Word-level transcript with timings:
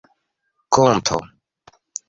konto 0.75 1.19